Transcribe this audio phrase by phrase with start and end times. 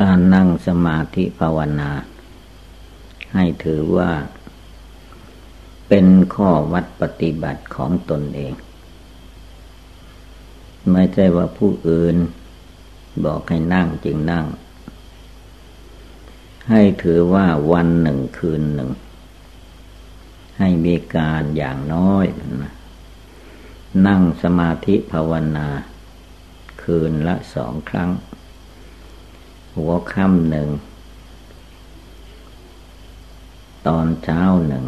[0.00, 1.90] การนั่งสมาธิภาวนา
[3.34, 4.12] ให้ถือว่า
[5.88, 8.54] เป็นข้อวัดปฏิบัติของตนเอง
[10.90, 12.16] ไม่ใช่ว่าผู้อื่น
[13.24, 14.46] บอกให้นั่งจึงนั่ง
[16.70, 18.90] ให้ถือว่าวันหนึ่งคืนหนึ่ง
[20.58, 22.24] ให้มีการอย่างน้อย
[22.62, 22.74] นะ
[24.06, 25.68] นั่งสมาธิภาวนา
[26.82, 28.10] คืนละสองครั้ง
[29.76, 30.68] หัวค่ำหนึ่ง
[33.86, 34.84] ตอนเช้าหนึ่ง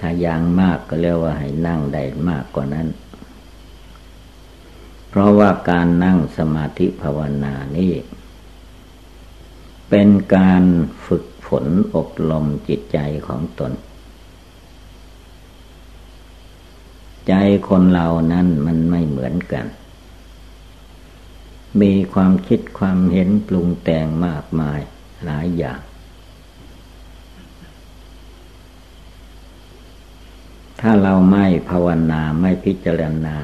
[0.00, 2.88] ถ้ายังมากก็เรียกว่าให้นั่งได้มากกว่านั้น
[5.08, 7.92] เพราะว่าการนั่งสมาธิภาวนานี่
[9.88, 10.64] เป็นการ
[11.06, 13.72] ฝึกฝนอบรมจิตใจของตน
[17.28, 17.34] ใจ
[17.68, 19.66] คนเรานั้นมันไม่เหมือนกัน
[21.80, 24.80] มีความคิดความเห็นปรุงแต่งมากมาย
[25.24, 25.80] หลายอย่าง
[30.80, 33.36] ถ้าเราไม่ภาวนาไม่พิจารณา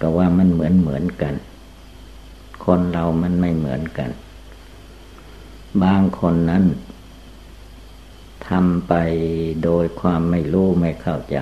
[0.00, 1.34] ก็ว่ามันเหมือนเหมือนกัน
[2.64, 4.10] คนเรามันไม่เหมือนกัน
[5.82, 6.64] บางคนนั้น
[8.48, 8.92] ทำไป
[9.64, 11.38] โดยความไม่รู้ไม่เข้าใจ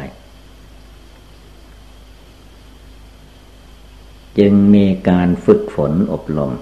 [4.39, 6.53] จึงมีการฝึกฝนอบรม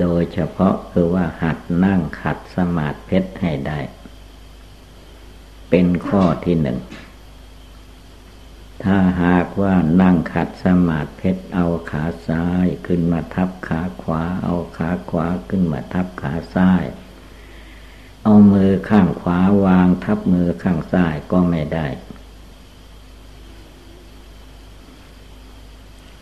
[0.00, 3.78] โดยเฉพาะคือว่าหัดนั่งขัดสมาธิเพชรให้ได้
[5.70, 6.78] เป็นข้อที่หนึ่ง
[8.84, 16.84] ถ้าหากว่านั่งขัดสมาธิเพชรเอาขาซ้ายขึ้นมาทับขาขวา เอาขาขวาขึ้นมาทับขาซ้าย
[18.24, 21.86] เอามือข้างขวาวางทับมือข้างซ้ายก็ไม่ได้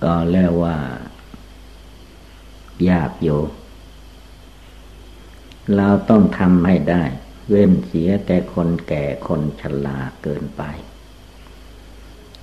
[0.03, 0.77] ก็เรียกว่า
[2.91, 3.41] ยากอยู่
[5.77, 7.05] เราต้องทำให้ได้
[7.49, 10.63] เว้นเสียแต่คนแก่คนชราเกินไป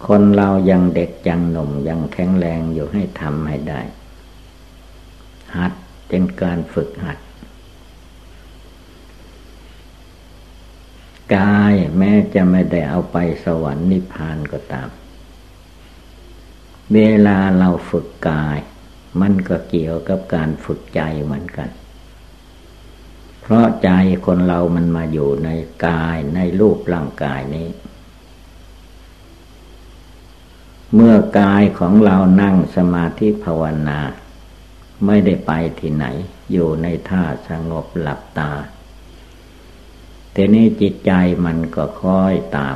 [0.07, 3.81] คนเรายังเด็กยังหนุ่มยังแข็งแรงอยู่ให้ทำให้ได้
[5.55, 5.71] หัด
[6.07, 7.17] เป็นการฝึกหัด
[11.35, 14.89] กายแม้จะไม่ได้เอาไปสวรรค์นิพพานก็ตาม
[16.93, 18.57] เวลาเราฝึกกาย
[19.21, 21.69] มันก็เกี่ยวกับการฝึกใจเหมือนกัน
[23.41, 23.89] เพราะใจ
[24.25, 25.49] คนเรามันมาอยู่ใน
[25.87, 27.69] กายในรูปร่างกายนี้
[30.93, 33.99] เมื่อกายของเรานั่งสมาธิภาวนา
[35.05, 36.05] ไม่ได้ไปที่ไหน
[36.51, 38.51] อยู่ในท่าสงบหลับตา
[40.31, 41.11] แต่นี้จิตใจ
[41.45, 42.69] มันก็ค่อยตา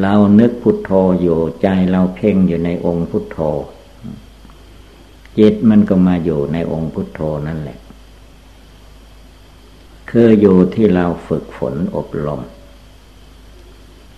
[0.00, 0.90] เรานึกพุทโธ
[1.20, 3.38] อยู่ใจเราเพ่งอยู่ในองค์พุทโธ
[5.38, 7.78] จิตมันก็มาอยู่ในองค์พุทโธนั่นแหละ
[10.10, 12.40] คืออยู่ที่เราฝึกฝนอบรม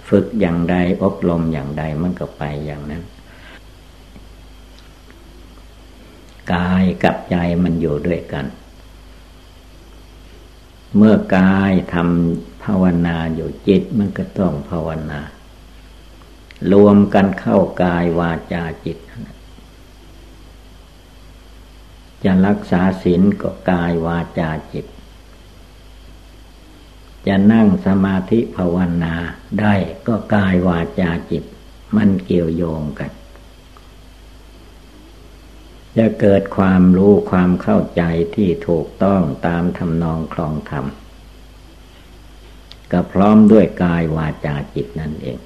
[0.08, 3.02] ฝึกอย่างใดอบรมอย่างใดมันก็ไปอย่างนั้น
[6.52, 8.46] กายกับใจมันอยู่ด้วยกัน
[10.96, 15.20] เมื่อกายทำภาวนาอยู่จิตมันก็ต้องภาวนา
[16.72, 18.98] รวมกันเข้ากายวาจาจิต
[22.24, 24.86] จะรักษาศีลก็กายวาจาจิต
[27.26, 29.14] จะนั่งสมาธิภาวนา
[29.60, 29.74] ได้
[30.06, 31.44] ก็กายวาจาจิต
[31.96, 33.10] มันเกี่ยวโยงกัน
[35.96, 38.02] จะเกิดความรู้ความเข้าใจ
[38.34, 40.86] ที่ถูกต้องตามทำนองคลองธรรม
[42.92, 45.38] ก็พร้อมด้วยกายวาจาจิตนั่นเอง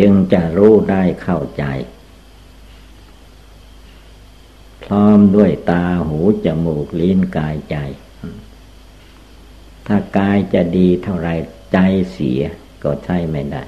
[0.00, 1.64] จึงจะรู้ได้เข้าใจ
[4.84, 7.76] พร้อมด้วยตาหูจมูกลิ้นกายใจ
[9.86, 11.28] ถ้ากายจะดีเท่าไร
[11.72, 11.78] ใจ
[12.10, 12.42] เสีย
[12.82, 13.64] ก็ใช่ไม่ได้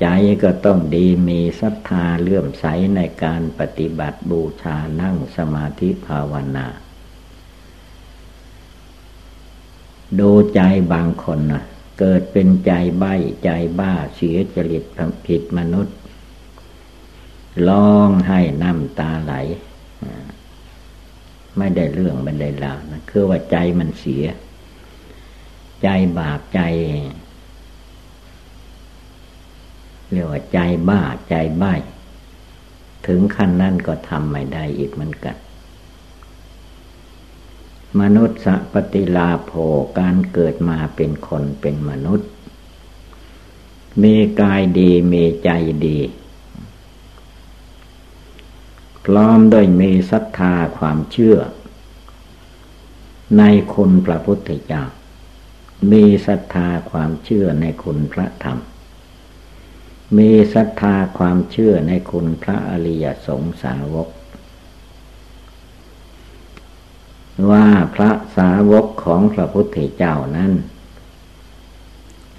[0.00, 0.06] ใจ
[0.42, 2.64] ก็ต้องดีมีศรัทธาเลื่อมใส
[2.96, 6.66] ในการปฏิบัติบูชานั่งสมาธิภาวนา
[10.18, 10.60] ดูใจ
[10.92, 11.64] บางคนนะ
[12.00, 13.14] เกิดเป็นใจใบ้
[13.44, 13.50] ใจ
[13.80, 14.84] บ้าเสียจริต
[15.26, 15.96] ผิดมนุษย์
[17.68, 19.34] ร้องให้น้ำตาไหล
[21.58, 24.24] ไม่ได้เรื่องไม่ได้ราวนะคือว่าใจมันเสีย
[25.82, 25.88] ใจ
[26.18, 26.60] บาปใจ
[30.10, 30.58] เรียกว่าใจ
[30.88, 31.00] บ้า
[31.30, 31.74] ใจใบ้
[33.06, 35.36] ถึงขั้นนั้นก็ทำไม่ได้อีกเหมือนกัน
[37.98, 39.52] มนุษย์สปฏิลาโภ
[39.98, 42.28] การเกิดมาเป็นคนเป็นมนุษย์
[44.02, 45.50] มีกายดีมีใจ
[45.86, 45.98] ดี
[49.04, 51.36] พร้อมด้วยมีศรัทธาความเชื่อ
[53.38, 53.42] ใน
[53.74, 54.84] คุณพระพุทธเจ้า
[55.92, 58.58] มีศรัทธาความเชื่อในคุณพระธรรม
[60.18, 64.08] มีศรัทธาความเชื่อในคุณพระอริยสงสาวก
[67.50, 70.52] ว่าพระสาวกของพระพุทธเจ้านั้น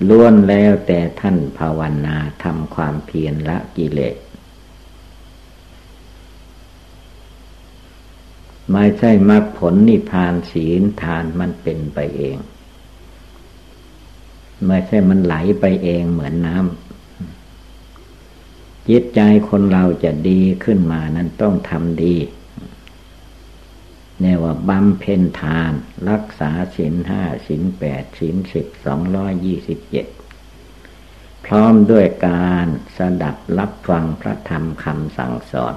[0.07, 4.15] ล้วนแล้วแต่ท่านภาวนาทำความเพียรละกิเลส
[8.71, 12.37] ไม่ใช่มรรคผลนิพพานศีลทานมันเป็นไปเอง
[14.67, 22.15] ไม่ใช่มันไหลไปเองเหมือนน้ำจิตใจคนเราจะดีขึ้นมานั้นต้องทำดี
[24.21, 25.71] เนี่ยว่าบำเพ็ญทาน
[26.09, 30.05] รักษาศีลห้าศีลแปดศีลสิบสองร้อยยี่สิบเจ็ด
[31.45, 35.75] พร้อมด้วยการสดับรับฟังพระธรรมคำสั่งสอน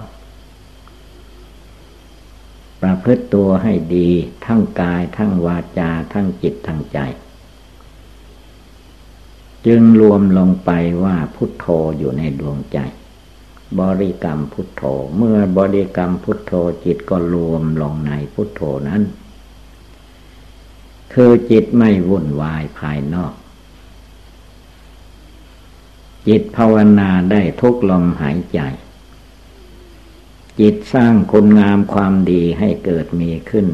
[2.80, 4.10] ประพฤติตัวให้ดี
[4.46, 6.98] ทั้งกายทั้งวาจาทั้งจิตทั้งใจ
[9.66, 10.70] จึงรวมลงไป
[11.04, 11.66] ว่าพุทโธ
[11.98, 12.78] อยู่ในดวงใจ
[13.80, 14.82] บริกรรมพุทโธ
[15.16, 16.52] เมื่อบริกรรมพุทโธ
[16.84, 19.02] จิตก็รวมลงในพุทโธนั้น
[21.12, 23.34] คือจิตไม่วุ่นวายภายนอก
[26.28, 28.60] จิตภาวนาได้ทุกลมหายใจ
[30.60, 33.66] จิตสร้างคุณงามความดีให้เกิดมีขึ้น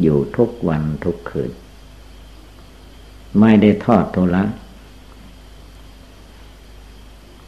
[0.00, 1.52] อยู่ทุกวันทุกคืน
[3.40, 4.44] ไม่ได้ทอดทุละ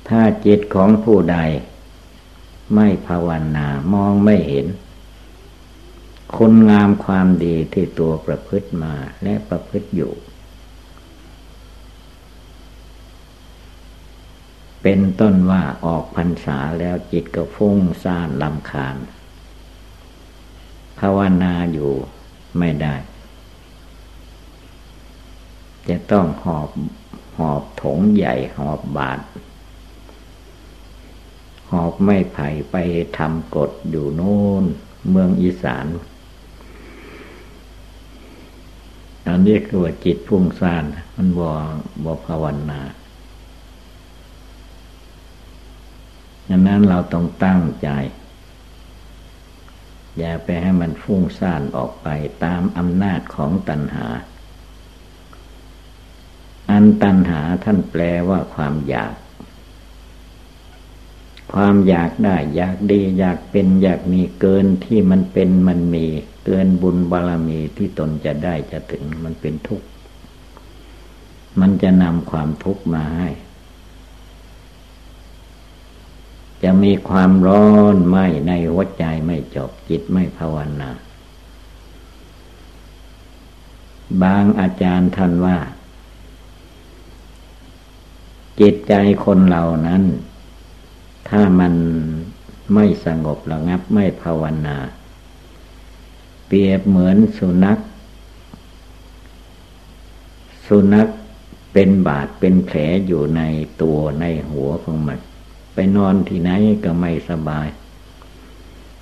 [0.09, 1.39] ถ้าจิตของผู้ใด
[2.75, 4.67] ไม่ภาวนามองไม่เห็น
[6.37, 10.15] คุณงามความดีที่ตัวประพฤติมาและประพฤติอยู่
[14.83, 18.97] เป็นต้นว่าออกพรรษาแล้วจิตก็ฟุ้งซ่านลำคาญ
[20.99, 21.93] ภาวนาอยู่
[22.59, 22.95] ไม่ได้
[25.89, 26.71] จะต้องหอบ
[27.39, 29.21] หอบถงใหญ่หอบบาท
[31.71, 32.77] หอบไม้ไผ่ไป
[33.19, 34.65] ทำกฎอยู่โน่น
[35.11, 35.87] เมืองอีสาน
[39.27, 40.85] อันนี้คือว่าจิตพุ่งซ่าน
[41.17, 41.53] มันบอ
[42.05, 42.81] บอภาวนา
[46.49, 47.89] ดังนั้นเราต้องตั้งใจ
[50.19, 52.09] อย่าไปให้มันฟุ้งซ่านออกไป
[52.45, 54.07] ตามอำนาจของตัณหา
[56.71, 59.15] อันตัณหาท่านแปลว่าความอยาก
[61.53, 66.07] ความอยากได้อยากดีอยากเป็นอยากมีเกินที่มันเป็นมันมี
[66.45, 69.87] เกินบุญบารมีที่ตนจะได้จะถึงมันเป็นทุกข์
[71.61, 73.29] มันจะนำความทุกข์มาให้
[76.63, 78.17] จะมีความร้อนไหม
[78.47, 80.91] ในหัวใจไม่จบจิตไม่ภาวนา
[84.23, 85.59] บางอาจารย์ท่านว่า
[88.61, 88.95] จิตใจ
[89.25, 90.03] คนเหล่านั้น
[91.29, 91.75] ถ้ามัน
[92.75, 94.77] ไม่สงบระงับไม่ภาวนา
[96.47, 97.79] เปรียบเหมือนสุนัข
[100.67, 101.09] สุนัข
[101.73, 103.43] เป็นบาดเป็นแผลอยู่ใน
[103.83, 105.19] ตัวในหัวของมัน
[105.75, 106.51] ไปนอนที่ไหน
[106.85, 107.69] ก็ไม่สบาย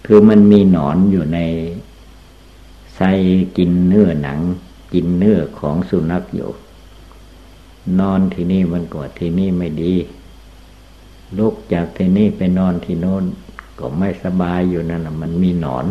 [0.07, 1.39] คือมันมีหนอนอยู่ใน
[2.95, 3.11] ไส้
[3.57, 4.41] กินเนื้อหนัง
[4.93, 6.51] กินเนื้อของสุนัขอยู่
[8.01, 9.95] นอนที่นี่มันกว่าที่นี่ไม่ดี
[11.39, 13.25] ลุกจากที่นี่ไปนอนที่โน้น
[13.79, 15.87] ก็ไม่สบายอยู่นั่นแหละมันมีหนอน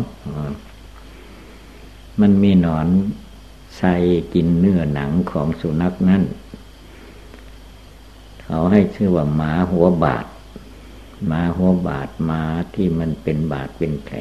[2.20, 2.86] มันมีหนอน
[3.78, 3.94] ใส่
[4.34, 6.22] กินเนื้อหนังของสุนัขนั่น
[8.42, 10.26] เขาให้ชื่อว่าหมาหัวบาด
[11.26, 12.42] หมาหัวบาดหมา
[12.74, 14.16] ที่มันเป็นบาดเป็นแผล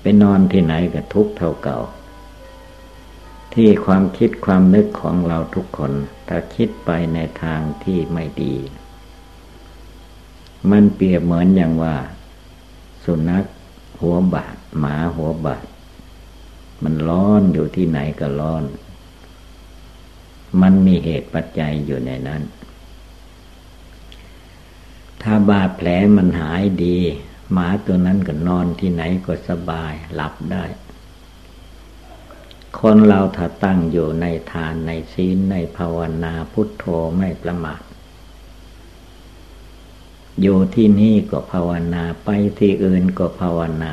[0.00, 1.78] ไปนอนที่ไหนก็ทุกเท่าเก่า
[3.54, 5.92] ที่ความคิดความนึกของเราทุกคน
[6.28, 8.54] ถ้าคิดไปในทางที่ไม่ดี
[10.70, 11.96] มันเปรียบเหมือนอย่างว่า
[13.04, 13.44] สุนัข
[14.00, 15.66] หัวบาดหมาหัวบาด
[16.82, 18.64] มันร้อนอยู่ที่ไหนก็ร้อน
[20.60, 22.42] มันมีเหตุปัจจัยอยู่ในนั้น
[25.22, 26.98] ถ้าบาดแผลมันหายดี
[27.52, 30.64] หมาตัวนั้นก็นอนที่ไหนก็สบาย หลับได้
[32.80, 36.84] คนเราถ้าตั้งอยู่ในทานในศีลในภาวนาพุทโธ
[37.16, 37.80] ไม่ประมาท
[40.40, 42.28] อยู่ที่นี่ก็ภาวนาไป
[42.58, 43.92] ที่อื่นก็ภาวนา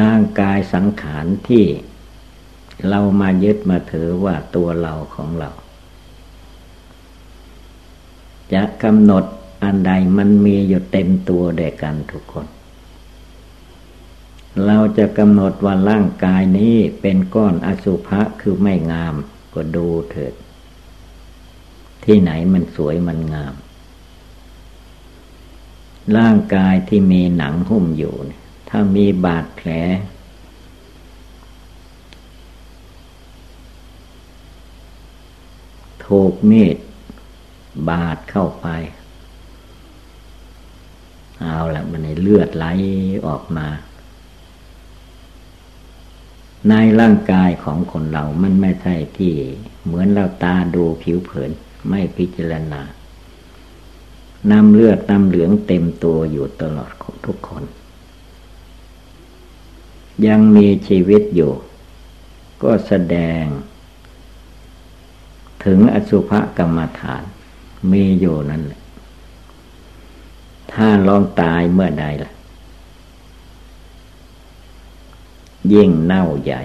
[0.00, 1.64] ร่างกายสังขารที่
[2.88, 5.50] เรามายึดมาถือว่าตัวเราของเรา
[8.52, 9.24] จะกำหนด
[9.62, 12.46] อันใดมันมีอยู่เต็มตัวเดียกันทุกคน
[14.66, 19.14] เราจะกำหนดว่าร่างกายนี้เป็นก้อนอสุภะคือไม่งาม
[19.54, 20.34] ก็ดูเถิด
[22.04, 23.54] ที่ไหนมันสวยมันงาม
[26.16, 28.14] ร่างกายที่มีหนังหุ้มอยู่
[28.68, 29.68] ถ้ามีบาดแผล
[36.06, 36.76] ถูกมีด
[37.88, 38.66] บาดเข้าไป
[41.40, 42.66] เอาละมันในเลือดไหล
[43.26, 43.66] ออกมา
[46.68, 49.34] ในร่างกายของคนเรามันไม่ใช่ที่
[49.84, 51.50] เหมือนเราตาดูผิวเผิน
[51.88, 52.82] ไม่พิจารณา
[54.50, 57.64] นำเลือดนำเหลืองเต็มตัวอยู่ตลอดของทุกคน
[60.26, 61.52] ยังมีชีวิตอยู่
[62.62, 63.44] ก็แสดง
[65.64, 67.22] ถึงอสุภกรรมฐาน
[67.92, 68.80] มีอยู่นั่นแหละ
[70.72, 72.29] ถ้าลองตายเมื่อใดล่ะ
[75.72, 76.62] ยิ่งเน่าใหญ่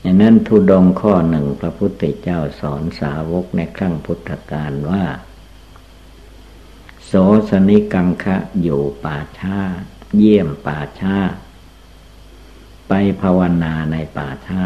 [0.00, 5.04] อย่างนั้นทุดงข้อหนึ่งพระพุทธเจ้าสอนสาวกในครั้งพุทธกาลว่า
[7.06, 7.12] โส
[7.50, 9.58] สนิกังคะอยู่ป่าชา
[10.16, 11.16] เยี่ยมป่าชา
[12.88, 14.62] ไปภาวนาในป่าชา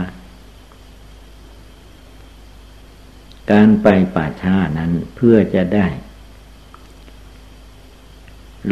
[3.51, 3.87] การไป
[4.17, 5.87] ป่าช้านั้นเพื่อจะได้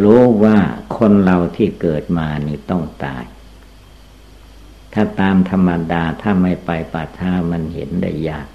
[0.02, 0.58] รู้ว่า
[0.96, 3.24] คนเราที่เกิดมานี่ต้องตาย
[4.92, 8.48] ถ้าตามธรรมดาถ้าไม่ไปป่าช้ามันเห็นได้ยาก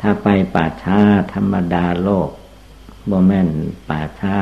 [0.00, 0.98] ถ้าไปป่าช้า
[1.34, 2.30] ธรรมดาโลก
[3.10, 3.50] บ่แม่น
[3.88, 4.38] ป่าช้า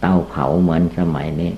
[0.00, 1.52] เตาเผาเหมือนสมัยนี้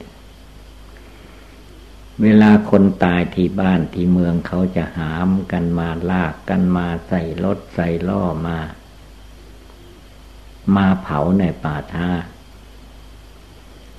[2.23, 8.59] เวลาคนตายที่บ้านที่เมืองเขาจะหามกันมาลากกันมาใส่รถใส่ล่อมา
[10.77, 12.11] มาเผาในป่าท่า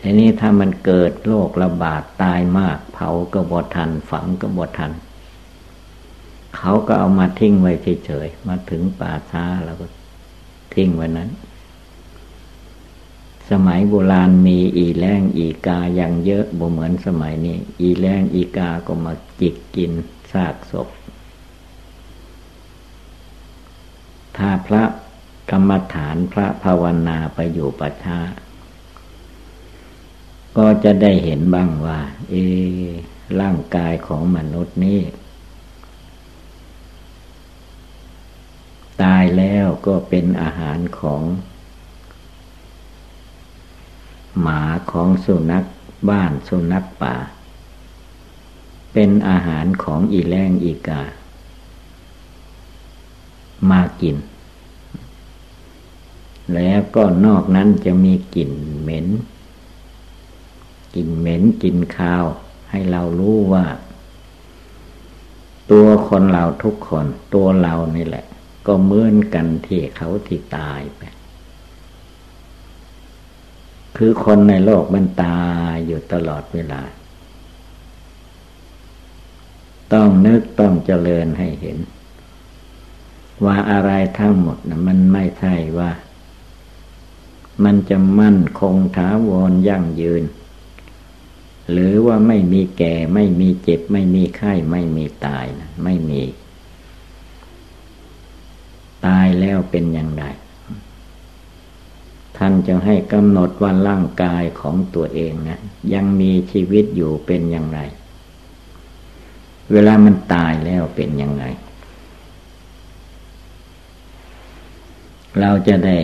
[0.07, 4.91] ทีนี้ถ้ามันเกิดโรคระบาดตายมาก เผาก็บดทัน ฝังก็บดทัน
[6.57, 7.73] เขาก็เอามาทิ้งไว้
[8.05, 9.85] เฉยๆมาถึงป่าช้าแล้วก็
[10.73, 11.29] ทิ้งไว้นั้น
[13.51, 19.91] สมัยโบราณมีอีแรงอีกาอย่างเยอะบ่เหมือนสมัยนี้ อีแรงอีกาก็มาจิกกิน
[20.31, 20.87] ซากศพ
[24.37, 24.83] ถ้าพระ
[25.51, 28.19] กรรมฐานพระภาวนาไปอยู่ประชา
[30.57, 32.35] ก็จะได้เห็นบ้างว่า เอ
[33.41, 34.99] ร่างกายของมนุษย์นี้
[39.01, 41.23] ตายแล้วก็เป็นอาหารของ
[44.41, 45.63] หมาของสุนัข
[46.09, 47.15] บ้านสุนัขป่า
[48.93, 51.03] เป็นอาหารของอีแรงอีกา
[53.69, 54.17] มากิน
[56.53, 59.07] แล้วก็นอกนั้นจะมีกลิ่นเหม็น
[60.95, 62.25] กลิ่นเหม็นกลิ่นคาว
[62.69, 63.65] ให้เรารู้ว่า
[65.71, 68.25] ตัวคนเราทุกคน ตัวเรานี่แหละ
[68.67, 71.01] ก็เหมือนกันที่เขาที่ตายไป
[73.97, 76.81] คือคนในโลกมันตายอยู่ตลอดเวลา
[79.93, 81.77] ต้องนึกต้องเจริญให้เห็น
[83.45, 85.91] ว่าอะไรทั้งหมดนะมันไม่ใช่ว่า
[87.63, 90.23] มันจะมั่นคงถาวรยั่งยืน
[91.71, 96.21] หรือว่าไม่มีแก่ ไม่มีเจ็บ ไม่มีไข้ ไม่มีตายนะไม่มี
[99.05, 100.23] ตายแล้วเป็นอย่างไร
[102.37, 105.59] ท่านจะให้กำหนดว่าร่างกายของตัวเองนะ
[105.93, 107.79] ยังมีชีวิตอยู่เป็นอย่างไร
[109.71, 111.43] เวลามันตายแล้วเป็นยังไง
[115.39, 115.97] เราจะได้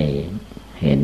[0.82, 1.01] เห็น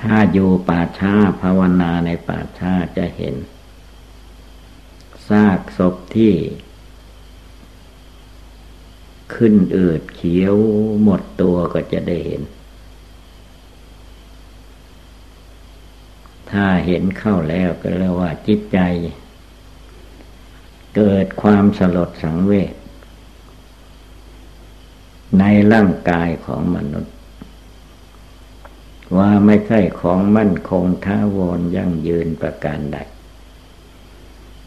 [0.00, 3.34] ถ้าอยู่ป่าช้าภาวนาในป่าช้าจะเห็น
[5.28, 6.34] ซากศพที่
[9.34, 10.56] ขึ้นอืดเขียว
[11.02, 12.42] หมดตัวก็จะได้เห็น
[16.50, 18.78] ถ้าเห็นเข้าแล้วก็เรียกว่าจิตใจ
[20.96, 22.74] เกิดความสลดสังเวช
[25.38, 27.13] ในร่างกายของมนุษย์
[29.16, 32.98] ว่าไม่ใช่ของมั่นคงท้าวรยั่งยืนประการใด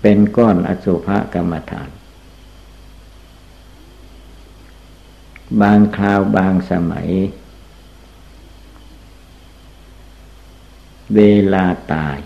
[0.02, 1.90] เป็นก้อนอสุภกรรมฐาน
[5.62, 7.10] บางคราวบางสมัย
[11.16, 11.20] เว
[11.54, 12.18] ลาตาย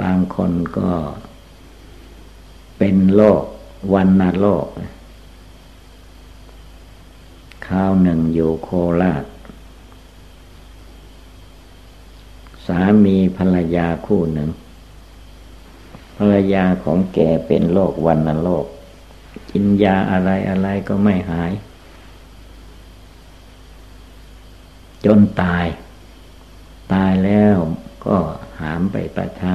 [0.00, 0.92] บางคนก็
[2.78, 3.42] เป็นโรค
[3.92, 4.66] วันนาโรค
[7.68, 8.68] ข้าวหนึ่งอยู่โค
[9.02, 9.24] ราช
[12.66, 14.50] สามีภรรยาคู่หนึ่ง
[16.16, 18.66] ภรรยาของแกเป็นโรควันนโรค
[19.50, 21.52] กินยาอะไรอะไรก็ไม่หาย
[25.04, 25.66] จนตาย
[26.92, 27.56] ตายแล้ว
[28.06, 28.16] ก็
[28.60, 29.54] หามไปประชา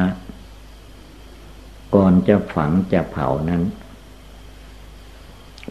[1.96, 3.64] ก่อนจะฝังจะเผานั้น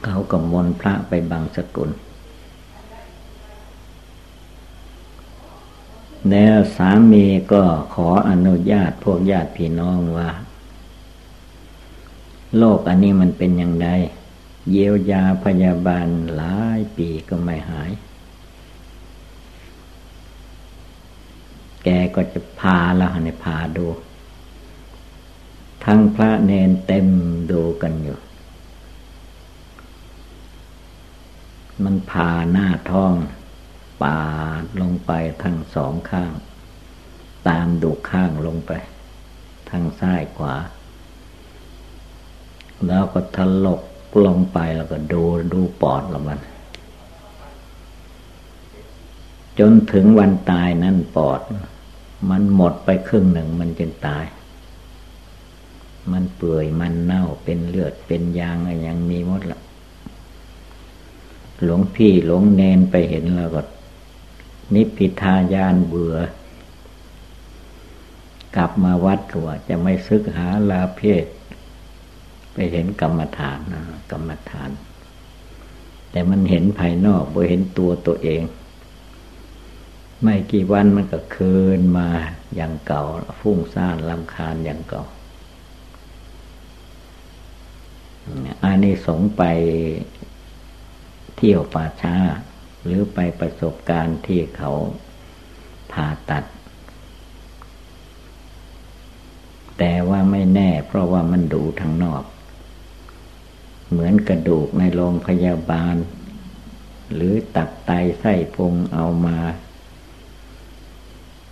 [0.04, 1.90] เขาก็มนพระไปบางสกุล
[6.30, 7.62] แล้วสามีก็
[7.94, 10.30] ขออนุญาตพวกญาติพี่น้องว่า
[12.56, 13.86] โลกอันนี้มันเป็นอย่างไร
[14.70, 17.90] เยียวยาพยาบาลหลายปีก็ไม่หาย
[21.84, 23.86] แกก็จะพาแล้วให้พาดู
[25.84, 27.06] ทั้งพระเนนเต็ม
[27.50, 28.18] ดูกันอยู่
[31.84, 33.14] มันพาหน้าท้อง
[34.02, 34.20] ปา
[34.62, 35.12] ดลงไป
[35.42, 36.32] ทั้งสองข้าง
[37.48, 38.72] ตามดูข้างลงไป
[39.68, 40.54] ทางซ้ายขวา
[42.86, 43.80] แล้วก็ทะลก
[44.26, 46.40] ลงไปแล้วก็ดูดูปอดละมัน
[49.58, 51.40] จนถึงวันตายนั่นปอด
[52.30, 54.24] มันหมดไปครึ่งหนึ่งมันจึงตาย
[56.12, 59.60] มันเปื่อยมันเน่าเป็นเลือดเป็นยางอะไรยังมีหมดละ
[61.62, 63.62] หลวงพี่หลวงเนนไปเห็นแล้วก็
[64.74, 66.16] นิพพิทายานเบื่อ
[68.56, 71.24] กลับมาวัดก็ว่าจะไม่ซึกหาลาเพศ
[72.52, 74.70] ไปเห็นกรรมฐานนะกรรมฐาน
[76.10, 78.42] แต่มันเห็นภายนอกบ่เห็นตัวตัวเอง
[80.22, 82.08] ไม่กี่วันมันก็คืนมา
[82.56, 83.02] อย่างเก่า
[83.40, 85.04] ฟุ้งซ่านลำคาญอย่างเก่า
[88.62, 89.42] อันนี้สงไป
[91.36, 92.16] เที่ยวป่าช้า
[92.88, 94.70] หรือไปประสบการณ์ที่เขา
[95.92, 96.44] ผ่าตัด
[99.78, 102.22] แต่ว่าไม่แน่เพราะว่ามันดูทางนอก
[103.90, 105.96] เหมือนกระดูกในโรงพยาบาล
[107.14, 109.38] หรือตับไตไส้พุงเอามา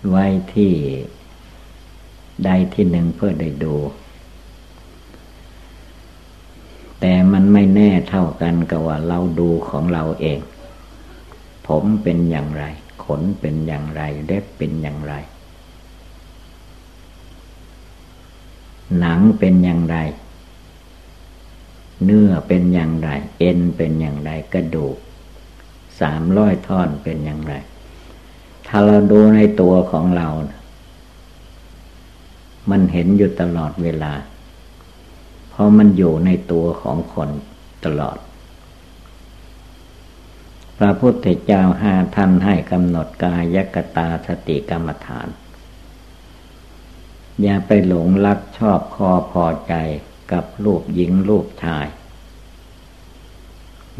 [0.09, 0.73] ไว้ที่
[2.45, 3.75] ใดที่หนึ่งเพื่อได้ดู
[6.99, 10.39] แต่มันไม่แน่เท่ากันกับว่าเราดูของเราเอง
[11.67, 12.63] ผมเป็นอย่างไร
[13.03, 15.13] ขนเป็นอย่างไรเล็บเป็นอย่างไร
[18.99, 19.97] หนังเป็นอย่างไร
[22.03, 24.97] เนื้อเป็นอย่างไร เอ็นเป็นอย่างไรกระดูก
[25.99, 27.53] สามร้อยท่อนเป็นอย่างไร
[28.67, 30.27] ถ้าเราดูในตัวของเรา
[32.69, 34.13] มันเห็นอยู่ตลอดเวลา
[35.49, 37.29] เพราะมันอยู่ในตัวของคน
[37.85, 38.17] ตลอด
[40.77, 45.27] พระพุทธเจ้าห้าท่านให้กำหนดกายกตาสติกรรมฐาน
[47.41, 49.73] อย่าไปหลงรักชอบคอพอใจ
[50.31, 51.87] กับรูปหญิงรูปชาย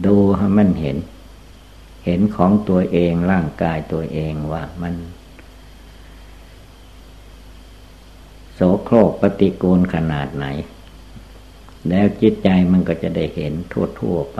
[0.06, 0.98] ดูให้มันเห็น
[2.06, 4.94] เห็นของตัวเองร่างกายตัวเองว่ามัน
[8.54, 10.46] โสโครกปฏิกูลขนาดไหน
[11.90, 14.40] แล้วจิตใจมันก็จะได้เห็นทั่วๆไป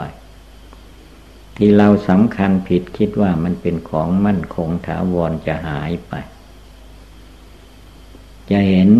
[1.60, 6.12] ที่เราสำคัญผิดคิดว่ามันเป็นของมั่นคงถาวรจะหายไป
[8.50, 8.90] จะเห็น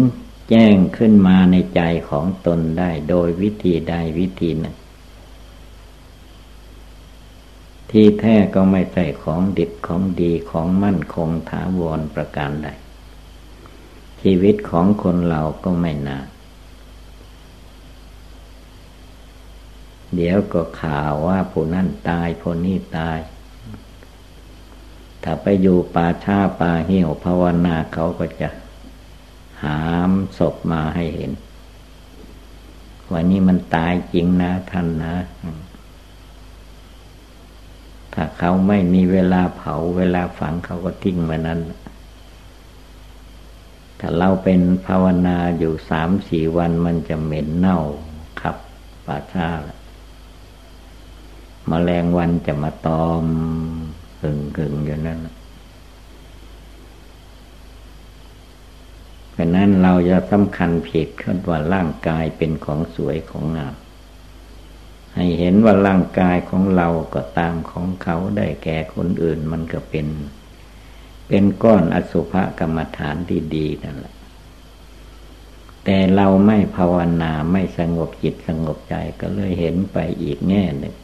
[0.51, 4.77] แจ้งขึ้นมาในใจของตนได้โดยวิธีใดวิธีหนึ่ง
[7.90, 12.68] ที่แท้ก็ไม่ใช่ของดิบของดีของมั่นคงถาวรประการใด
[14.23, 16.27] ชีวิตของคนเราก็ไม่นาน
[20.14, 23.18] เดี๋ยวก็ข่าวว่าผู้นั่นตายผู้นี้ตาย
[25.23, 28.49] ถ้าไปอยู่ป่าช้าป่าเหี่ยวภาวนาเขาก็จะ
[29.62, 31.33] หามศพมาให้เห็น
[33.12, 35.16] วันนี้มันตายจริงนะท่านนะ
[38.14, 41.61] ถ้าเขาไม่มีเวลาเผาเวลาฝังเขาก็ทิ้งมานั้น
[44.01, 47.79] ถ้าเราเป็นภาวนาอยู่สามสี่วันมันจะเหม็นเน่า
[48.40, 48.57] ขับ
[49.07, 49.78] ป่าช้าแล้ว
[51.71, 53.25] มแมลงวันจะมาตอม
[54.23, 55.19] หึงหึงอยู่นั่น
[59.33, 63.75] เพราะนั้นเราจะสำคัญผิดขึ้นว่าร่างกายเป็นของสวยของงาม
[65.15, 70.07] ให้เห็นว่าร่างกายของเราก็ตามของเขาได้แก่คนอื่นมันก็เป็น
[71.29, 73.17] เป็นก้อนอสุภกรรมฐาน
[73.55, 74.15] ดีๆนั่นแหละ
[75.85, 80.95] แต่เราไม่ภาวนาไม่สงบจิตสงบใจก็เลยเห็นไปอีกแง่หนึ่ง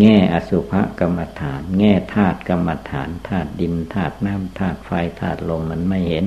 [0.00, 6.24] แง่อสุภกรรมฐาน แง่ธาตุกรรมฐานธาตุดินธาตุน้ำธาตุไฟธาตุลมมันไม่เห็น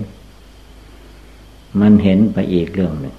[1.80, 3.16] มันเห็นไปอีกเรื่องหนึ่ง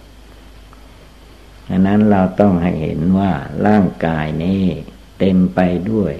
[1.68, 3.32] ดังนั้นเราต้องให้เห็นว่า
[3.66, 4.64] ร่างกายนี้
[5.18, 6.12] เต็มไปด้วย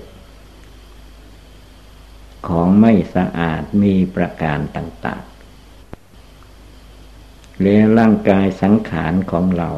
[2.47, 9.71] ของไม่สะอาดมีประการต่างๆและร่างกายสังขารของเรา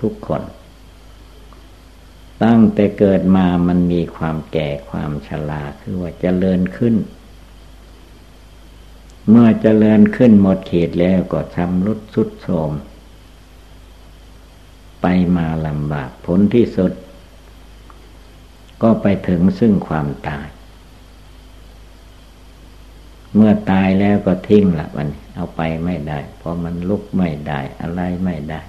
[0.00, 0.42] ทุกคน
[2.42, 6.94] ตั้งแต่เกิดมามันมีความแก่ความชราคือว่าจเจริญขึ้น
[9.28, 12.72] เมื่อเจริญขึ้นหมดเขตแล้วก็ชำรุดสุดโทรม
[15.02, 16.92] ไปมาลำบากผลที่สุด
[18.82, 20.46] ก็ไปถึงซึ่งความตาย
[23.34, 28.60] เมื่อตายแล้วก็ทิ้งละมันเอาไปไม่ได้ เพราะมันลุกไม่ได้อะไรไม่ได้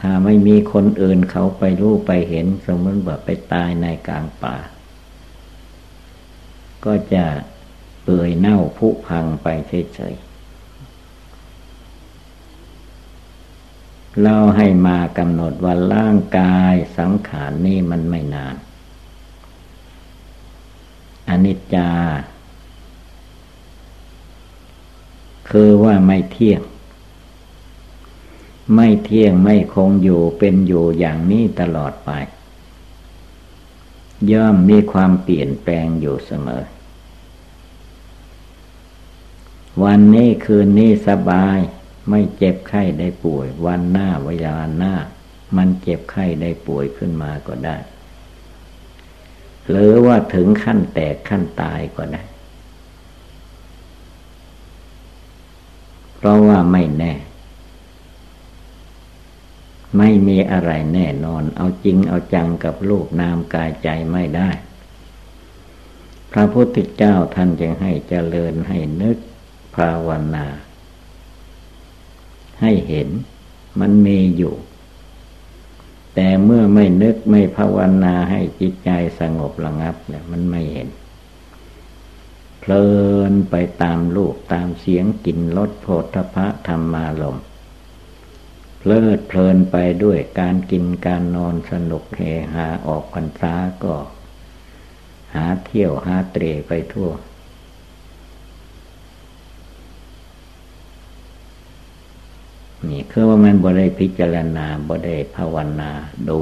[0.00, 4.56] ถ้าไม่มีคนอื่นเขาไปรู้ไปเห็น สมมติว่าไปตายในกลางป่า
[6.84, 7.26] ก็จะ
[8.02, 9.46] เปื่อยเน่าผุพังไป
[9.94, 10.30] เฉยๆ
[14.22, 18.56] เราให้มากำหนดว่าร่างกายสังขารนี่มันไม่นาน
[21.28, 21.90] อนิจจา
[25.50, 26.62] คือว่าไม่เที่ยง
[28.74, 32.10] ไม่เที่ยงไม่คงอยู่เป็นอยู่อย่างนี้ตลอดไป
[34.32, 36.64] ย่อมมีความเปลี่ยนแปลงอยู่เสมอ
[39.82, 41.58] วันนี้คืนนี้สบาย
[42.10, 44.94] ไม่เจ็บไข้ได้ป่วย วันหน้าวิญาณหน้า
[45.56, 47.76] มันเจ็บไข้ได้ป่วยขึ้นมาก็ได้
[49.68, 52.22] หรือว่าถึงขั้นแตกขั้นตายก็ได้
[56.16, 57.12] เพราะว่าไม่แน่
[59.98, 64.50] ไม่มีอะไรแน่นอน เอาจริงเอาจังกับรูปนามกายใจไม่ได้
[66.32, 69.16] พระพุทธเจ้าท่านจึงให้เจริญให้นึก
[69.76, 70.46] ภาวนา
[72.60, 73.08] ให้เห็น
[73.80, 74.54] มันมีอยู่
[76.14, 80.88] แต่เมื่อไม่นึกไม่ภาวนาให้จิตใจสงบระงับเนี่ยมันไม่เห็น
[82.60, 82.88] เพลิ
[83.30, 87.36] นไปตามรูปตามเสียงกลิ่นรสโผฏฐะธรรมาลม
[88.82, 92.20] เพลิดเพลินไปด้วยการกินการนอนสนุกเฮ
[92.54, 93.94] ฮาออกพรรษาก็
[95.34, 97.10] หาเที่ยวหาเตรไปทั่ว
[102.88, 105.90] นี่คือว่ามันบ่ได้พิจารณาบ่ได้ภาวนา
[106.28, 106.40] ดู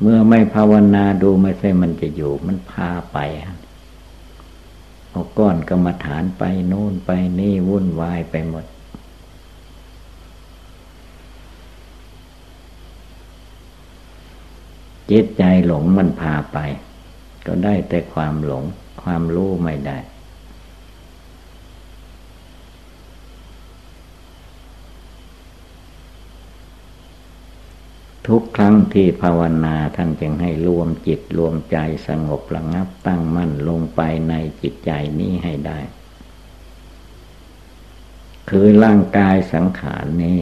[0.00, 3.18] เมื่อไม่ภาวนาดูไม่ใช่มันจะอยู่มันพาไป
[5.10, 8.64] เอาก้อนกรรมฐานไปโน่นไปนี่วุ่นวายไปหมด
[15.10, 16.58] จิตใจหลงมันพาไป
[17.46, 18.64] ก็ได้แต่ความหลง
[19.02, 19.98] ความรู้ไม่ได้
[28.28, 31.76] ทุกครั้งที่ภาวนาท่านจึงให้รวมจิตรวมใจ
[32.08, 34.90] สงบระงับตั้งมั่นลงไปในจิตใจ
[35.20, 35.78] นี้ให้ได้
[38.50, 40.40] คือร่างกายสังขารนี้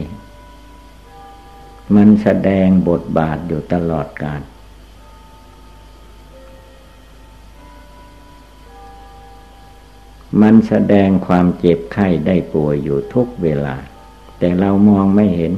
[1.95, 4.41] มันแสดงบทบาทอยู่ตลอดกาล
[10.41, 13.75] มันแสดงความเจ็บไข้ได้ป่วยอยู่ทุกเวลา
[14.39, 15.53] แต่เรามองไม่เห็น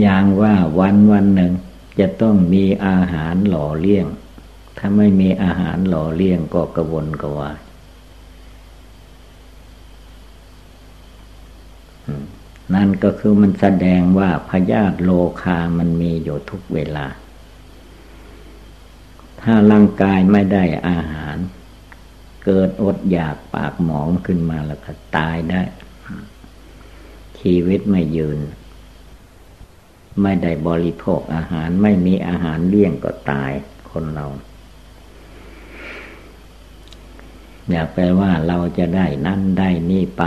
[0.00, 1.52] อย่างว่าวันวันหนึ่ง
[2.00, 4.06] จะต้องมีอาหารหล่อเลี้ยง
[4.78, 7.58] ถ้าไม่มีอาหารหล่อเลี้ยงก็กระวนกระวาย
[12.74, 15.10] นั่นก็คือมันแสดงว่าพยาธิโล
[15.42, 17.06] คามันมีอยู่ทุกเวลา
[19.42, 21.36] ถ้าร่างกายไม่ได้อาหาร
[22.44, 25.62] เกิดอดอยากปากหมองขึ้นมาแล้วก็ตายได้
[27.40, 28.38] ชีวิตไม่ยืน
[30.22, 33.50] ไม่ได้บริโภคอาหารไม่มีอาหารเลี้ยงก็ตาย
[33.90, 34.26] คนเรา
[37.70, 40.22] อย่าแปลว่าเราจะได้นั่นได้นี่ไป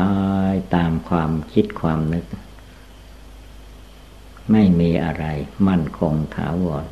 [0.76, 2.26] ตามความคิดความนึก
[4.52, 5.26] ไม่มีอะไร
[5.68, 6.86] มั่นคงถาวร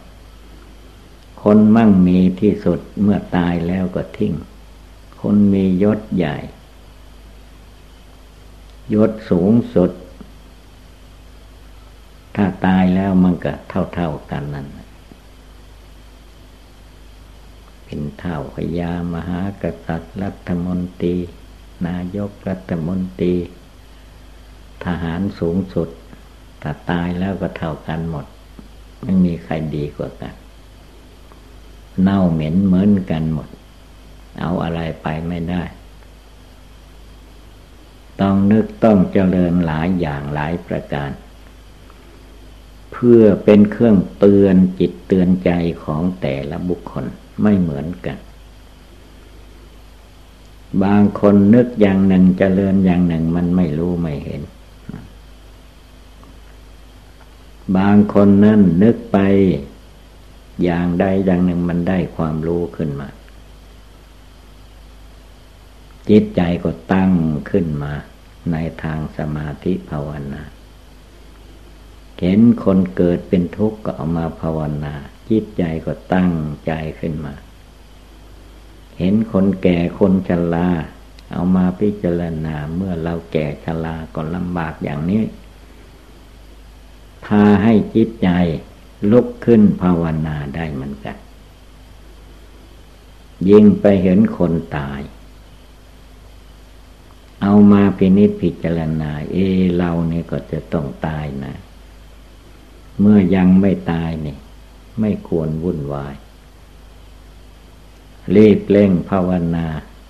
[1.43, 4.33] คนมั่งมีที่สุดเมื่อตายแล้วก็ทิ้ง
[5.21, 6.37] คนมียศใหญ่
[8.93, 9.91] ยศสูงสุด
[12.35, 14.67] ถ้าตายแล้วมันก็เท่าเท่ากันนั่น
[17.83, 21.15] เป็นเท่าพญามหากษัตริย์รัฐมนตรี
[21.87, 23.33] นายกรัฐมนตรี
[24.85, 25.89] ทหารสูงสุด
[26.61, 28.25] ถ้าตายแล้วก็เท่ากันหมด
[29.01, 30.35] ไม่มีใครดีกว่ากัน
[32.01, 33.49] เน่าเหม็นเหมือนกันหมด
[34.39, 35.63] เอาอะไรไปไม่ได้
[38.21, 41.11] ต้องนึกต้องเจริญหลายอย่างหลายประการ
[42.91, 45.51] เพื่อเป็นเครื่องเตือนจิตเตือนใจ
[45.83, 47.05] ของแต่ละบุคคล
[47.41, 48.17] ไม่เหมือนกัน
[50.83, 54.41] บางคนนึกอย่างหนึ่งเจริญอย่างหนึ่งมันไม่รู้ไม่เห็น
[57.77, 59.17] บางคนนั่นนึกไป
[60.63, 63.09] อย่างใดอย่างหนึ่งมันได้ความรู้ขึ้นมา
[66.09, 67.11] จิตใจก็ตั้ง
[67.49, 67.93] ขึ้นมา
[68.51, 70.41] ในทางสมาธิภาวนา
[72.19, 74.93] เห็นคนเกิดเป็นทุกข์ก็เอามาภาวนา
[75.29, 76.31] จิตใจก็ตั้ง
[76.65, 77.33] ใจขึ้นมา
[78.97, 80.69] เห็นคนแก่คนชรา
[81.31, 85.23] เอามาพิจารณาเมื่อเราแก่ชราก็ลำบากอย่างนี้
[87.25, 88.29] พาให้จิตใจ
[89.11, 91.17] ลุกขึ้นภาวนาได้เหมือนกัน
[93.49, 95.01] ยิ่งไปเห็นคนตาย
[97.41, 99.37] เอามาพินิจพิจารณา เอ
[99.77, 101.55] เราเนี่ยก็จะต้องตายนะ
[102.99, 104.39] เมื่อยังไม่ตายเนี่ย
[104.99, 106.15] ไม่ควรวุ่นวาย
[108.35, 109.65] รีบเร่งภาวนา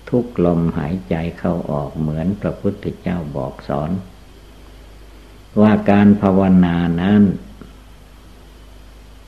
[0.08, 3.90] ทุกลมหายใจเข้าออกเหมือนพระพุทธเจ้าบอกสอน
[5.60, 7.22] ว่าการภาวนานั้น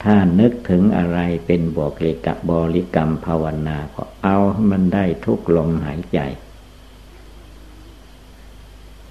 [0.05, 6.21] ถ้านึกถึงอะไรเป็นบวกเลกับบริกรรมภาวนาก็เอาให้มันได้ทุกลมหายใจ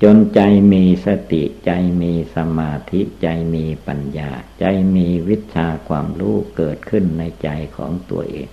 [0.03, 0.39] จนใจ
[0.71, 8.49] มีสติใจมีสมาธิใจมีปัญญา ใจมีวิชาความรู้เกิดขึ้นในใจของตัวเอง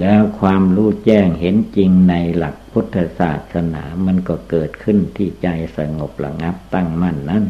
[0.00, 7.44] แล้วความรู้แจ้งเห็นจริงในหลักพุทธศาสนามันก็เกิดขึ้นที่ใจสงบระงับตั้งมั่นนั้น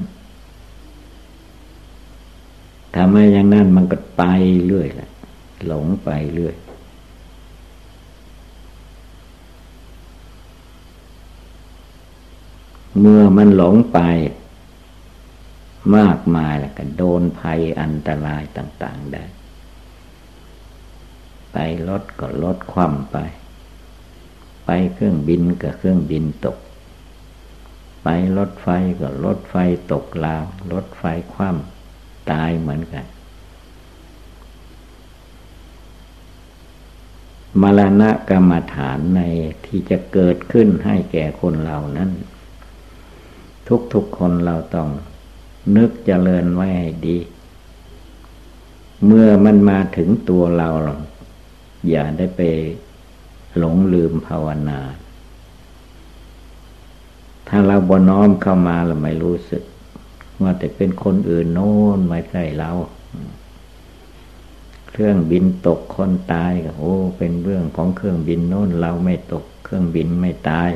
[2.96, 4.22] ทำไมอย่างนั้นมันก็ไป
[4.66, 5.10] เรื่อยแหละ
[5.66, 6.54] หลงไปเรื่อย
[13.00, 13.98] เมื่อมันหลงไป
[15.96, 19.24] มากมายแล้วก็โดนภัยอันตรายต่าง ๆได้
[21.52, 21.56] ไป
[21.88, 23.16] รถก็รถคว่ำไป
[24.66, 26.58] ไปเครื่องบินก็เครื่องบินตก
[28.02, 28.68] ไปรถไฟ
[29.00, 29.54] ก็รถไฟ
[29.92, 31.04] ตกลาว รถไฟ
[31.34, 31.75] คว่ำ
[32.30, 33.06] ตายเหมือนกัน
[37.62, 39.20] มรณะกรรมฐานใน
[39.64, 42.10] ที่จะเกิดขึ้นให้แก่คนเรานั้น
[43.92, 44.88] ทุกๆคนเราต้อง
[45.76, 47.18] นึกเจริญไว้ให้ดี
[49.06, 50.70] เมื่อมันมาถึงตัวเรา
[51.88, 52.40] อย่าได้ไป
[53.58, 54.80] หลงลืมภาวนา
[57.48, 59.62] ถ้าเราบ่น้อมเข้ามาเราไม่รู้สึก
[60.42, 62.70] ว่าแต่เป็นคนอื่นโน้นไม่ใช่เรา
[64.88, 70.70] เครื่องบินตกคนตายก็โอ้ เป็นเรื่องของเครื่องบินโน้นเราไม่ตก เครื่องบินไม่ตาย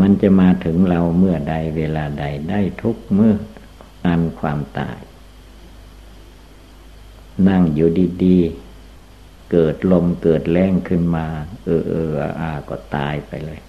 [0.00, 3.34] มันจะมาถึงเราเมื่อใดเวลาใดได้ทุกเมื่อ
[4.06, 4.98] อันความตาย
[7.48, 7.90] นั่งอยู่
[8.24, 11.26] ดีๆ เกิดลมเกิดแรงขึ้นมา
[11.64, 13.60] เออเอออาก็ตายไปเลย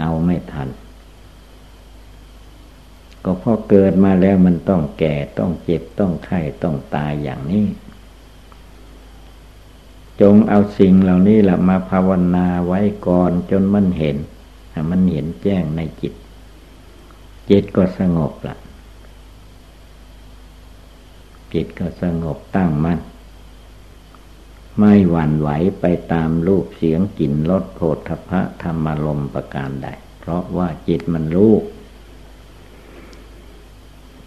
[0.00, 0.68] เอาไม่ทัน
[3.24, 7.66] ก็พราะเกิดมาแล้วมันต้องแก่ต้องเจ็บต้องไข้ต้องตายอย่างนี้
[10.20, 14.16] จงเอาสิ่งเหล่านี้แหละมาภาวนาไว้ก่อนจนมันเห็น
[14.90, 16.14] มันเห็นแจ้งในจิต
[17.50, 18.56] จิตก็สงบละ
[21.54, 22.98] จิตก็สงบตั้งมัน่น
[24.78, 25.48] ไม่หวั่นไหว
[25.80, 29.88] ไปตามรูปเสียงกลิ่นรสโผฏฐพะธรรมารมประการใด
[30.20, 31.52] เพราะว่าจิตมันรู้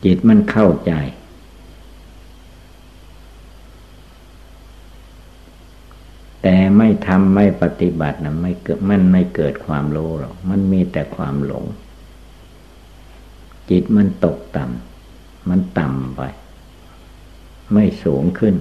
[0.05, 0.93] จิตมันเข้าใจ
[6.41, 11.65] แต่ไม่ทำไม่ปฏิบัตินะไม่เกิดมันไม่เกิดความรู้หรอกมันมีแต่ความหลง
[13.69, 16.21] จิตมันตกต่ำมันต่ำไป
[17.73, 18.55] ไม่สูงขึ้น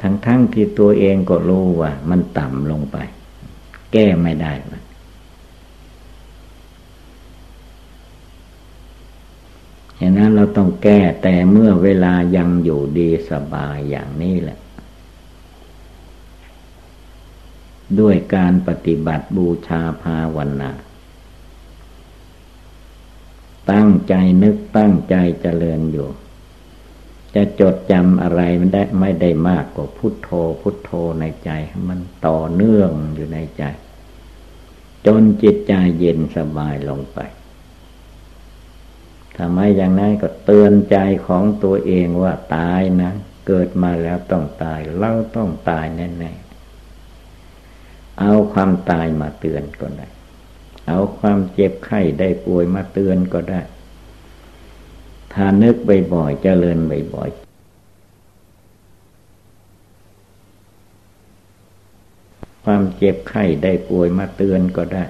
[0.00, 2.96] ทั้งทั้งที่ตัวเองก็รู้ว่า มันต่ำลงไป
[3.92, 4.82] แก้ไม่ได้มัน
[10.00, 14.58] ฉะนั้นเราต้องแก้แต่เมื่อเวลายังอยู่ดีสบายอย่างนี้แหละ
[18.00, 20.70] ด้วยการปฏิบัติบูชาภาวนา
[23.70, 26.08] ตั้งใจนึกตั้งใจเจริญอยู่
[27.34, 30.30] จะจดจำอะไรมันได้ไม่ได้มากกว่าพุทโธ
[30.60, 31.50] พุทโธในใจ
[31.88, 33.64] มันต่อเนื่องอยู่ในใจ
[35.06, 37.18] จนจิตใจเย็นสบายลงไป
[39.38, 40.96] ทำไมอย่างนั้นก็เตือนใจ
[41.26, 43.12] ของตัวเองว่าตายนะ
[43.46, 50.08] เกิดมาแล้วต้องตายเราต้องตายแน่ๆเอาความตายมาเตือนก็ได้
[50.88, 53.60] เอาความเจ็บไข้ได้ป่วยมาเตือนก็ได้
[55.32, 55.76] ถ้านึก
[56.14, 56.78] บ่อยๆเจริญ
[57.14, 57.46] บ่อยๆ
[62.64, 65.04] ความเจ็บไข้ได้ป่วยมาเตือนก็ได้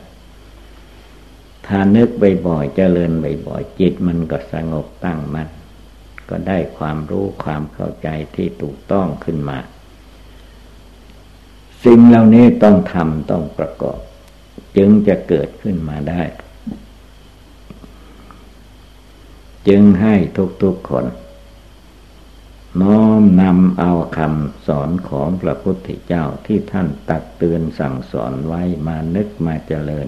[1.66, 2.08] ถ้านึก
[2.46, 3.12] บ่อยๆเจริญ
[3.46, 5.48] บ่อยๆจิตมันก็สงบตั้งมัน่น
[6.28, 9.58] ก็ได้ความรู้ความเข้าใจที่ถูกต้องขึ้นมา
[11.84, 13.98] สิ่งเหล่านี้ต้องทำต้องประกอบ
[14.76, 16.22] จึงจะเกิดขึ้นมาได้
[19.68, 20.14] จึงให้
[20.62, 21.06] ทุกๆคน
[22.82, 30.06] น้อมนำเอาคำสอนของพระพุทธเจ้าที่ท่านตักเตือนสั่งสอนไว้มานึกมาเจริญ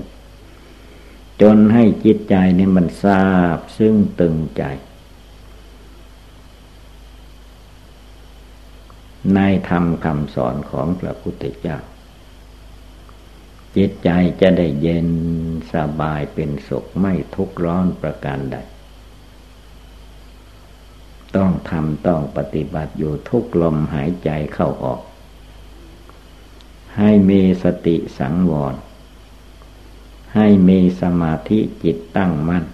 [1.42, 4.62] จนให้จิตใจนี่มันทราบซึ่งตึงใจ
[9.34, 11.78] ในธรรมคำสอนของพระพุทธเจ้า
[13.76, 15.08] จิตใจจะได้เย็น
[15.72, 18.56] สบายเป็นสุขไม่ทุกข์ร้อนประการใด
[21.36, 25.00] ต้องทำต้องปฏิบัติอยู่ทุกลมหายใจเข้าออก
[26.98, 28.74] ให้มีสติสังวร
[30.34, 32.64] ให้มีสมาธิจิตตั้งมั่น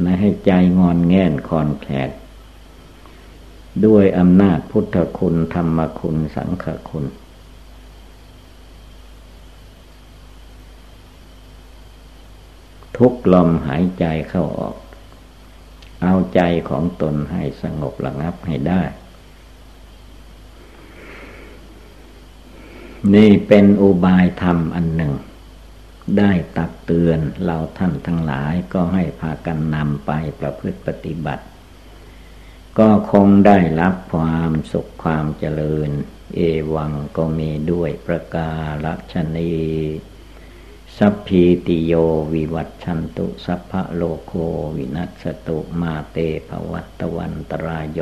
[0.00, 2.10] ไม่ให้ใจงอนแง่นคอนแคลด
[3.86, 7.04] ด้วยอำนาจพุทธคุณธรรมคุณสังฆคุณ
[12.96, 14.76] ทุกลมหายใจเข้าออก
[16.02, 18.82] เอาใจของตนให้สงบระงับให้ได้
[23.14, 25.14] นี่เป็นอุบายธรรมอันหนึ่ง
[26.18, 31.44] ได้ตักเตือนเราท่านทั้งหลายก็ให้พากันนำไปประพฤติปฏิบัติ
[32.78, 35.90] ก็คงได้รับความสุขความเจริญ
[36.34, 36.40] เอ
[36.74, 38.52] วังก็มีด้วยประกา
[38.84, 39.54] ศชนี
[40.98, 41.92] สัพพีติโย
[42.34, 44.32] วิวัตชันตุสัพพะโลโค
[44.76, 48.00] วินัสตุมาเตภวัตวันตรายโย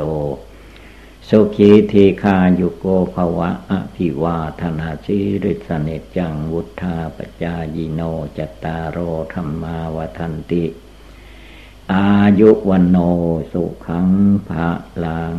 [1.29, 8.01] สุขีทีคายุโกภวะอภิวาธนาชิริสเนจังวุธาปจายโน
[8.37, 8.97] จตารโร
[9.33, 10.65] ธรรมาวทันติ
[11.93, 12.09] อา
[12.39, 12.97] ยุวันโน
[13.51, 14.09] สุขัง
[14.47, 14.69] ภะ
[15.03, 15.37] ลัง